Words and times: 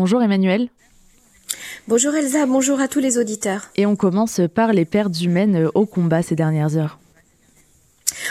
Bonjour 0.00 0.22
Emmanuel. 0.22 0.70
Bonjour 1.86 2.14
Elsa, 2.14 2.46
bonjour 2.46 2.80
à 2.80 2.88
tous 2.88 3.00
les 3.00 3.18
auditeurs. 3.18 3.68
Et 3.76 3.84
on 3.84 3.96
commence 3.96 4.40
par 4.54 4.72
les 4.72 4.86
pertes 4.86 5.20
humaines 5.20 5.68
au 5.74 5.84
combat 5.84 6.22
ces 6.22 6.34
dernières 6.34 6.78
heures. 6.78 6.98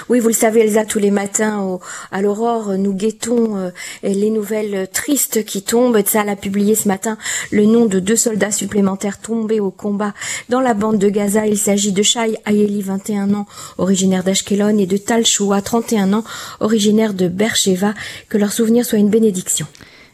Oui, 0.09 0.19
vous 0.19 0.29
le 0.29 0.33
savez, 0.33 0.61
Elsa, 0.61 0.83
tous 0.83 0.97
les 0.97 1.11
matins 1.11 1.79
à 2.11 2.23
l'aurore, 2.23 2.69
nous 2.79 2.95
guettons 2.95 3.55
euh, 3.55 3.69
les 4.01 4.31
nouvelles 4.31 4.87
tristes 4.91 5.45
qui 5.45 5.61
tombent. 5.61 6.03
Ça 6.07 6.21
a 6.21 6.35
publié 6.35 6.73
ce 6.73 6.87
matin 6.87 7.19
le 7.51 7.65
nom 7.65 7.85
de 7.85 7.99
deux 7.99 8.15
soldats 8.15 8.49
supplémentaires 8.49 9.19
tombés 9.19 9.59
au 9.59 9.69
combat 9.69 10.15
dans 10.49 10.61
la 10.61 10.73
bande 10.73 10.97
de 10.97 11.09
Gaza. 11.09 11.45
Il 11.45 11.59
s'agit 11.59 11.91
de 11.91 12.01
Shai 12.01 12.35
Ayeli, 12.45 12.81
21 12.81 13.35
ans, 13.35 13.45
originaire 13.77 14.23
d'Ashkelon, 14.23 14.79
et 14.79 14.87
de 14.87 14.97
Tal 14.97 15.23
Shua, 15.23 15.61
31 15.61 16.13
ans, 16.13 16.23
originaire 16.61 17.13
de 17.13 17.27
Beersheba. 17.27 17.93
Que 18.27 18.39
leur 18.39 18.53
souvenir 18.53 18.85
soit 18.85 18.97
une 18.97 19.11
bénédiction. 19.11 19.67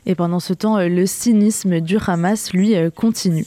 Et 0.06 0.16
pendant 0.16 0.40
ce 0.40 0.54
temps, 0.54 0.78
euh, 0.78 0.88
le 0.88 1.06
cynisme 1.06 1.80
du 1.82 1.98
Hamas, 2.06 2.52
lui, 2.54 2.76
euh, 2.76 2.90
continue. 2.90 3.46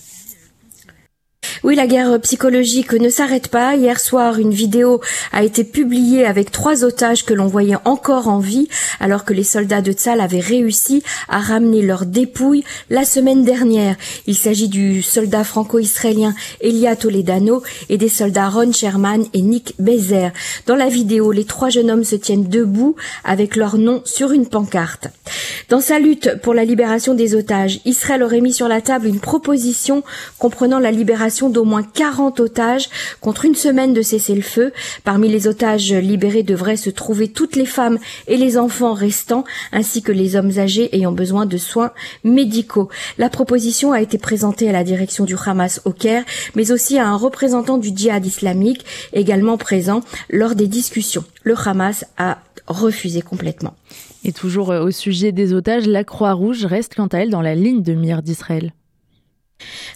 Oui, 1.65 1.75
la 1.75 1.89
guerre 1.89 2.21
psychologique 2.21 2.93
ne 2.93 3.09
s'arrête 3.09 3.49
pas. 3.49 3.75
Hier 3.75 3.99
soir, 3.99 4.39
une 4.39 4.53
vidéo 4.53 5.01
a 5.33 5.43
été 5.43 5.65
publiée 5.65 6.25
avec 6.25 6.53
trois 6.53 6.85
otages 6.85 7.25
que 7.25 7.35
l'on 7.35 7.49
voyait 7.49 7.77
encore 7.85 8.29
en 8.29 8.39
vie, 8.39 8.69
alors 9.01 9.25
que 9.25 9.33
les 9.33 9.43
soldats 9.43 9.83
de 9.83 9.91
Tzal 9.91 10.21
avaient 10.21 10.39
réussi 10.39 11.03
à 11.29 11.41
ramener 11.41 11.83
leurs 11.83 12.07
dépouilles 12.07 12.63
la 12.91 13.05
semaine 13.05 13.45
dernière. 13.45 13.97
Il 14.29 14.37
s'agit 14.37 14.69
du 14.69 15.03
soldat 15.03 15.43
franco-israélien 15.43 16.33
Elia 16.61 16.95
Toledano 16.95 17.63
et 17.89 17.99
des 17.99 18.09
soldats 18.09 18.51
Ron 18.51 18.73
Sherman 18.73 19.25
et 19.35 19.43
Nick 19.43 19.75
Bezer. 19.81 20.31
Dans 20.67 20.77
la 20.77 20.89
vidéo, 20.89 21.33
les 21.33 21.45
trois 21.45 21.71
jeunes 21.71 21.91
hommes 21.91 22.05
se 22.05 22.17
tiennent 22.17 22.49
debout 22.49 22.95
avec 23.25 23.57
leur 23.57 23.79
nom 23.79 24.01
sur 24.05 24.31
une 24.31 24.47
pancarte. 24.47 25.09
Dans 25.69 25.81
sa 25.81 25.99
lutte 25.99 26.41
pour 26.41 26.55
la 26.55 26.65
libération 26.65 27.15
des 27.15 27.35
otages, 27.35 27.81
Israël 27.85 28.23
aurait 28.23 28.41
mis 28.41 28.53
sur 28.53 28.69
la 28.69 28.81
table 28.81 29.09
une 29.09 29.21
proposition 29.21 30.05
comprenant 30.39 30.79
la 30.79 30.93
libération 30.93 31.48
d'au 31.49 31.65
moins 31.65 31.83
40 31.83 32.41
otages 32.41 32.89
contre 33.21 33.45
une 33.45 33.55
semaine 33.55 33.93
de 33.93 34.03
cessez-le-feu. 34.03 34.73
Parmi 35.05 35.29
les 35.29 35.47
otages 35.47 35.93
libérés 35.93 36.43
devraient 36.43 36.77
se 36.77 36.91
trouver 36.91 37.29
toutes 37.29 37.57
les 37.57 37.67
femmes 37.67 37.99
et 38.27 38.37
les 38.37 38.59
enfants 38.59 38.95
restants, 38.95 39.45
ainsi 39.73 40.03
que 40.03 40.13
les 40.13 40.37
hommes 40.37 40.59
âgés 40.59 40.95
ayant 40.95 41.13
besoin 41.13 41.47
de 41.47 41.57
soins 41.57 41.93
médicaux. 42.25 42.89
La 43.19 43.31
proposition 43.31 43.93
a 43.93 44.01
été 44.01 44.19
présentée 44.19 44.69
à 44.69 44.73
la 44.73 44.85
direction 44.85 45.25
du 45.25 45.37
Hamas 45.45 45.81
au 45.85 45.93
Caire, 45.93 46.25
mais 46.55 46.73
aussi 46.73 46.99
à 46.99 47.07
un 47.07 47.17
représentant 47.17 47.79
du 47.79 47.91
djihad 47.95 48.25
islamique 48.25 48.85
également 49.13 49.57
présent 49.57 50.03
lors 50.31 50.55
des 50.55 50.67
discussions. 50.67 51.25
Le 51.43 51.55
Hamas 51.57 52.05
a 52.17 52.39
refusé 52.67 53.23
complètement. 53.23 53.75
Et 54.25 54.33
toujours 54.33 54.73
euh, 54.73 54.85
au 54.85 54.91
sujet 54.91 55.33
des 55.33 55.53
otages, 55.53 55.87
la 55.87 56.05
Croix-Rouge 56.05 56.65
reste 56.65 56.95
quant 56.95 57.07
à 57.07 57.19
elle 57.19 57.31
dans 57.31 57.43
la 57.43 57.55
ligne 57.55 57.83
de 57.83 57.95
mire 57.95 58.23
d'Israël. 58.23 58.73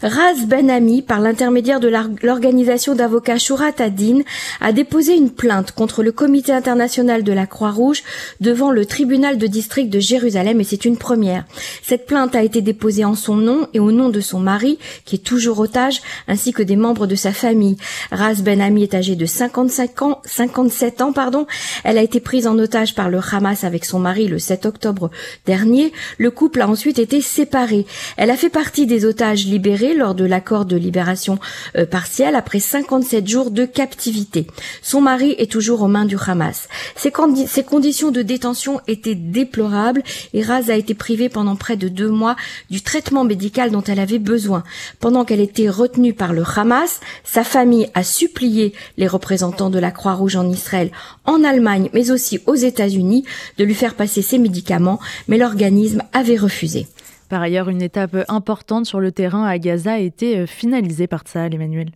Raz 0.03 0.47
Ben 0.47 0.69
Ami, 0.69 1.01
par 1.01 1.21
l'intermédiaire 1.21 1.79
de 1.79 1.89
l'organisation 2.23 2.97
d'avocats 2.97 3.39
Shurat 3.39 3.75
Adin, 3.79 4.23
a 4.61 4.73
déposé 4.73 5.15
une 5.15 5.31
plainte 5.31 5.71
contre 5.71 6.03
le 6.03 6.11
Comité 6.11 6.53
international 6.53 7.23
de 7.23 7.33
la 7.33 7.47
Croix-Rouge 7.47 8.03
devant 8.41 8.73
le 8.73 8.85
tribunal 8.85 9.39
de 9.39 9.47
district 9.47 9.91
de 9.91 10.01
Jérusalem 10.01 10.61
et 10.61 10.65
c'est 10.65 10.85
une 10.85 10.97
première. 10.97 11.45
Cette 11.85 12.07
plainte 12.07 12.35
a 12.35 12.43
été 12.43 12.63
déposée 12.63 13.05
en 13.05 13.15
son 13.15 13.37
nom 13.37 13.69
et 13.75 13.81
au 13.81 13.93
nom 13.93 14.09
de 14.09 14.21
son 14.21 14.41
mari, 14.41 14.81
qui 15.05 15.17
est 15.17 15.25
toujours 15.25 15.61
otage, 15.61 16.03
ainsi 16.27 16.53
que 16.53 16.65
des 16.65 16.77
membres 16.77 17.07
de 17.07 17.15
sa 17.15 17.33
famille. 17.33 17.77
Raz 18.11 18.43
Ben 18.43 18.61
Ami 18.61 18.83
est 18.83 18.95
âgée 18.95 19.15
de 19.15 19.27
55 19.27 20.03
ans, 20.03 20.21
57 20.25 21.01
ans, 21.01 21.13
pardon. 21.13 21.47
Elle 21.85 21.99
a 21.99 22.03
été 22.03 22.19
prise 22.19 22.49
en 22.49 22.59
otage 22.59 22.97
par 22.97 23.09
le 23.09 23.21
Hamas 23.21 23.63
avec 23.63 23.85
son 23.85 24.01
mari 24.01 24.27
le 24.27 24.41
7 24.41 24.67
octobre 24.67 25.13
dernier. 25.47 25.93
Le 26.19 26.33
couple 26.33 26.63
a 26.63 26.69
ensuite 26.69 26.99
été 26.99 27.21
séparé. 27.21 27.87
Elle 28.17 28.31
a 28.31 28.37
fait 28.37 28.51
partie 28.51 28.87
des 28.87 29.05
otages 29.05 29.47
libéré 29.53 29.95
lors 29.95 30.15
de 30.15 30.25
l'accord 30.25 30.65
de 30.65 30.77
libération 30.77 31.39
euh, 31.77 31.85
partielle 31.85 32.37
après 32.37 32.59
57 32.59 33.29
jours 33.29 33.51
de 33.51 33.67
captivité. 33.67 34.47
Son 34.81 35.03
mari 35.03 35.35
est 35.37 35.51
toujours 35.51 35.83
aux 35.83 35.89
mains 35.89 36.07
du 36.07 36.17
Hamas. 36.27 36.69
Ses, 36.97 37.11
conditions 37.11 38.11
de 38.11 38.23
détention 38.23 38.81
étaient 38.89 39.15
déplorables 39.15 40.03
et 40.33 40.43
Raz 40.43 40.71
a 40.71 40.77
été 40.77 40.95
privée 40.95 41.29
pendant 41.29 41.55
près 41.55 41.77
de 41.77 41.89
deux 41.89 42.09
mois 42.09 42.35
du 42.71 42.81
traitement 42.81 43.25
médical 43.25 43.71
dont 43.71 43.83
elle 43.83 44.01
avait 44.01 44.19
besoin. 44.19 44.65
Pendant 45.01 45.27
qu'elle 45.27 45.41
était 45.41 45.69
retenue 45.69 46.15
par 46.15 46.33
le 46.33 46.45
Hamas, 46.57 47.01
sa 47.23 47.45
famille 47.45 47.91
a 47.93 48.05
supplié 48.05 48.73
les 48.97 49.07
représentants 49.07 49.71
de 49.71 49.79
la 49.79 49.91
Croix-Rouge 49.91 50.37
en 50.37 50.49
Israël, 50.49 50.91
en 51.27 51.45
Allemagne, 51.45 51.91
mais 51.93 52.11
aussi 52.11 52.41
aux 52.47 52.55
États-Unis, 52.55 53.25
de 53.59 53.65
lui 53.65 53.75
faire 53.75 53.97
passer 53.97 54.23
ses 54.23 54.39
médicaments, 54.39 54.99
mais 55.29 55.37
l'organisme 55.37 56.03
avait 56.15 56.39
refusé. 56.39 56.87
Par 57.33 57.41
ailleurs, 57.41 57.71
une 57.71 57.81
étape 57.81 58.15
importante 58.29 58.85
sur 58.85 59.01
le 59.01 59.11
terrain 59.11 59.47
à 59.47 59.59
Gaza 59.59 59.95
a 59.95 59.99
été 59.99 60.37
euh, 60.37 60.47
finalisée 60.47 61.07
par 61.07 61.23
Tsahal, 61.23 61.55
Emmanuel. 61.55 61.89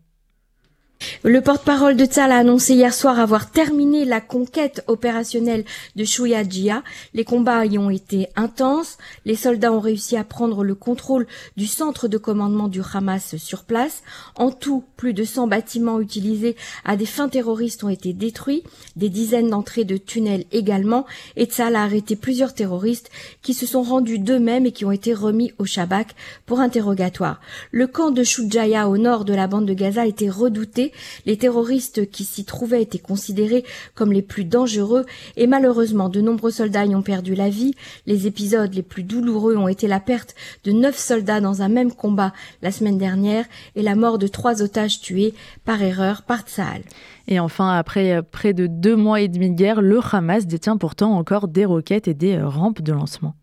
Le 1.23 1.41
porte-parole 1.41 1.97
de 1.97 2.05
Tzal 2.05 2.31
a 2.31 2.37
annoncé 2.37 2.75
hier 2.75 2.93
soir 2.93 3.19
avoir 3.19 3.51
terminé 3.51 4.05
la 4.05 4.21
conquête 4.21 4.85
opérationnelle 4.87 5.65
de 5.97 6.05
Shuyadjia. 6.05 6.83
Les 7.15 7.25
combats 7.25 7.65
y 7.65 7.79
ont 7.79 7.91
été 7.91 8.29
intenses. 8.37 8.99
Les 9.25 9.35
soldats 9.35 9.73
ont 9.73 9.81
réussi 9.81 10.17
à 10.17 10.25
prendre 10.25 10.63
le 10.63 10.75
contrôle 10.75 11.27
du 11.57 11.67
centre 11.67 12.07
de 12.07 12.19
commandement 12.19 12.69
du 12.69 12.81
Hamas 12.93 13.37
sur 13.37 13.65
place. 13.65 14.03
En 14.37 14.51
tout, 14.51 14.85
plus 14.97 15.15
de 15.15 15.25
100 15.25 15.49
bâtiments 15.49 16.01
utilisés 16.01 16.55
à 16.85 16.97
des 16.97 17.07
fins 17.07 17.29
terroristes 17.29 17.83
ont 17.83 17.89
été 17.89 18.13
détruits, 18.13 18.63
des 18.95 19.09
dizaines 19.09 19.51
d'entrées 19.51 19.85
de 19.85 19.97
tunnels 19.97 20.45
également, 20.53 21.07
et 21.37 21.47
Tzal 21.47 21.77
a 21.77 21.83
arrêté 21.83 22.17
plusieurs 22.17 22.55
terroristes 22.55 23.11
qui 23.43 23.55
se 23.55 23.67
sont 23.67 23.83
rendus 23.83 24.19
d'eux-mêmes 24.19 24.67
et 24.67 24.73
qui 24.73 24.85
ont 24.85 24.93
été 24.93 25.15
remis 25.15 25.53
au 25.59 25.65
Shabak 25.65 26.15
pour 26.45 26.61
interrogatoire. 26.61 27.41
Le 27.71 27.87
camp 27.87 28.11
de 28.11 28.23
Shujaya 28.23 28.89
au 28.89 28.99
nord 28.99 29.25
de 29.25 29.35
la 29.35 29.47
bande 29.47 29.67
de 29.67 29.75
Gaza 29.75 30.07
été 30.07 30.29
redouté 30.29 30.93
les 31.25 31.37
terroristes 31.37 32.11
qui 32.11 32.25
s'y 32.25 32.45
trouvaient 32.45 32.83
étaient 32.83 32.99
considérés 32.99 33.65
comme 33.95 34.13
les 34.13 34.23
plus 34.23 34.45
dangereux 34.45 35.07
et 35.37 35.47
malheureusement 35.47 36.09
de 36.09 36.21
nombreux 36.21 36.51
soldats 36.51 36.85
y 36.85 36.95
ont 36.95 37.03
perdu 37.03 37.35
la 37.35 37.49
vie. 37.49 37.75
Les 38.07 38.27
épisodes 38.27 38.75
les 38.75 38.83
plus 38.83 39.03
douloureux 39.03 39.57
ont 39.57 39.69
été 39.69 39.89
la 39.89 40.01
perte 40.01 40.35
de 40.65 40.73
neuf 40.73 40.99
soldats 40.99 41.41
dans 41.41 41.63
un 41.63 41.69
même 41.69 41.93
combat 41.93 42.33
la 42.63 42.73
semaine 42.73 42.99
dernière 42.99 43.45
et 43.75 43.83
la 43.83 43.95
mort 43.95 44.19
de 44.19 44.27
trois 44.27 44.63
otages 44.63 45.01
tués 45.01 45.35
par 45.65 45.83
erreur 45.83 46.23
par 46.23 46.43
Tsahal. 46.43 46.83
Et 47.29 47.41
enfin, 47.41 47.77
après 47.77 48.23
près 48.23 48.53
de 48.53 48.67
deux 48.67 48.97
mois 48.97 49.21
et 49.21 49.29
demi 49.29 49.51
de 49.51 49.57
guerre, 49.57 49.81
le 49.81 50.01
Hamas 50.13 50.47
détient 50.47 50.77
pourtant 50.77 51.17
encore 51.17 51.49
des 51.49 51.65
roquettes 51.65 52.09
et 52.09 52.15
des 52.15 52.39
rampes 52.41 52.83
de 52.83 52.93
lancement. 52.93 53.35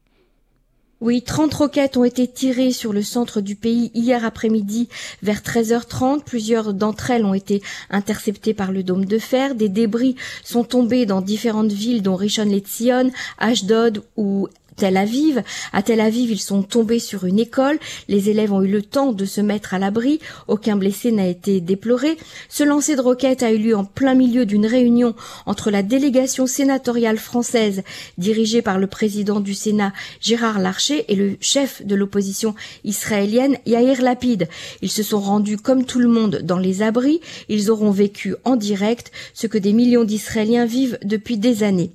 Oui, 1.04 1.22
30 1.22 1.54
roquettes 1.54 1.98
ont 1.98 2.06
été 2.06 2.30
tirées 2.30 2.72
sur 2.72 2.94
le 2.94 3.02
centre 3.02 3.42
du 3.42 3.58
pays 3.58 3.92
hier 3.94 4.24
après-midi 4.24 4.88
vers 5.22 5.42
13h30. 5.42 6.24
Plusieurs 6.24 6.74
d'entre 6.74 7.12
elles 7.12 7.26
ont 7.26 7.34
été 7.34 7.62
interceptées 7.90 8.54
par 8.54 8.72
le 8.72 8.84
dôme 8.84 9.04
de 9.04 9.18
fer. 9.18 9.54
Des 9.54 9.68
débris 9.68 10.16
sont 10.46 10.64
tombés 10.64 11.06
dans 11.06 11.20
différentes 11.20 11.74
villes 11.74 12.04
dont 12.04 12.16
Rishon 12.16 12.46
LeZion, 12.46 13.12
Ashdod 13.38 14.02
ou 14.16 14.48
Tel 14.76 14.98
Aviv. 14.98 15.44
À 15.72 15.82
Tel 15.82 16.00
Aviv, 16.00 16.32
ils 16.32 16.40
sont 16.40 16.64
tombés 16.64 17.00
sur 17.00 17.26
une 17.26 17.40
école. 17.40 17.80
Les 18.08 18.30
élèves 18.30 18.54
ont 18.54 18.62
eu 18.62 18.68
le 18.68 18.82
temps 18.82 19.12
de 19.12 19.26
se 19.26 19.42
mettre 19.42 19.74
à 19.74 19.80
l'abri. 19.80 20.20
Aucun 20.48 20.76
blessé 20.76 21.12
n'a 21.12 21.28
été 21.28 21.62
déploré. 21.62 22.18
Ce 22.50 22.64
lancer 22.64 22.96
de 22.96 23.02
roquettes 23.02 23.44
a 23.44 23.52
eu 23.52 23.58
lieu 23.58 23.76
en 23.76 23.86
plein 23.86 24.16
milieu 24.16 24.46
d'une 24.46 24.66
réunion 24.66 25.16
entre 25.46 25.72
la 25.72 25.84
délégation 25.84 26.48
sénatoriale 26.48 27.18
française 27.18 27.84
dirigée 28.18 28.62
par 28.62 28.80
le 28.80 28.88
président 28.88 29.40
du 29.40 29.54
Sénat 29.54 29.94
Gérard 30.22 30.60
Larcher 30.60 31.06
et 31.08 31.16
le 31.16 31.38
chef 31.42 31.86
de 31.86 31.96
l'opposition 31.96 32.56
israélienne 32.84 33.58
Yair 33.66 34.02
Lapid. 34.02 34.48
Ils 34.82 34.92
se 34.92 35.04
sont 35.04 35.20
rendus 35.20 35.58
comme 35.58 35.86
tout 35.86 36.00
le 36.00 36.08
monde 36.08 36.42
dans 36.44 36.60
les 36.60 36.82
abris. 36.82 37.22
Ils 37.50 37.70
auront 37.70 37.92
vécu 37.92 38.36
en 38.44 38.56
direct 38.56 39.12
ce 39.34 39.48
que 39.48 39.58
des 39.58 39.74
millions 39.74 40.04
d'Israéliens 40.04 40.66
vivent 40.66 40.98
depuis 41.04 41.38
des 41.38 41.64
années. 41.64 41.92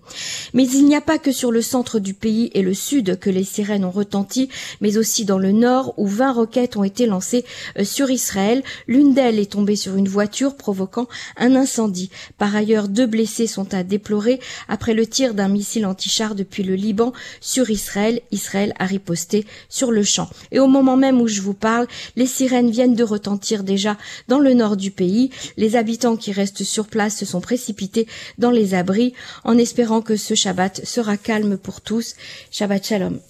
Mais 0.55 0.67
il 0.67 0.84
n'y 0.84 0.97
a 0.97 1.00
pas 1.00 1.19
que 1.19 1.33
sur 1.33 1.50
le 1.50 1.62
centre 1.62 1.99
du 1.99 2.15
pays 2.15 2.50
et 2.55 2.62
le 2.62 2.68
sud 2.75 3.19
que 3.19 3.31
les 3.31 3.45
sirènes 3.45 3.84
ont 3.84 3.91
retenti, 3.91 4.49
mais 4.81 4.97
aussi 4.97 5.25
dans 5.25 5.39
le 5.39 5.53
nord 5.53 5.95
où 5.97 6.06
20 6.06 6.33
roquettes 6.33 6.76
ont 6.76 6.85
été 6.85 7.06
lancées 7.06 7.44
euh, 7.79 7.85
sur 7.85 8.11
Israël. 8.11 8.62
L'une 8.87 9.15
d'elles 9.15 9.38
est 9.38 9.53
tombée 9.53 9.76
sur 9.76 9.97
une 9.97 10.09
voiture 10.09 10.56
provoquant 10.56 11.09
un 11.37 11.55
incendie. 11.55 12.11
Par 12.37 12.55
ailleurs, 12.55 12.88
deux 12.88 13.06
blessés 13.06 13.47
sont 13.47 13.75
à 13.75 13.82
déplorer 13.82 14.41
après 14.69 14.94
le 14.94 15.06
tir 15.06 15.35
d'un 15.35 15.49
missile 15.49 15.87
anti-char 15.87 16.35
depuis 16.35 16.62
le 16.62 16.75
Liban 16.75 17.12
sur 17.41 17.70
Israël. 17.70 18.20
Israël 18.31 18.75
a 18.79 18.87
riposté 18.87 19.47
sur 19.69 19.91
le 19.91 20.03
champ. 20.03 20.29
Et 20.53 20.61
au 20.61 20.67
moment 20.67 20.97
même 20.97 21.20
où 21.20 21.29
je 21.29 21.41
vous 21.41 21.55
parle, 21.55 21.87
les 22.17 22.26
sirènes 22.26 22.70
viennent 22.70 22.94
de 22.94 23.05
retentir 23.05 23.65
déjà 23.65 23.97
dans 24.29 24.38
le 24.38 24.55
nord 24.55 24.76
du 24.76 24.91
pays. 24.91 25.31
Les 25.56 25.76
habitants 25.76 26.17
qui 26.17 26.32
restent 26.32 26.65
sur 26.65 26.87
place 26.87 27.17
se 27.17 27.26
sont 27.26 27.41
précipités 27.41 28.06
dans 28.38 28.50
les 28.50 28.75
abris 28.75 29.15
en 29.44 29.59
espérant 29.59 30.03
que 30.03 30.17
ce 30.17 30.35
Shabbat 30.35 30.85
sera 30.85 31.17
calme 31.17 31.56
pour 31.56 31.81
tous. 31.81 32.15
شبت 32.58 32.84
شلوم 32.84 33.20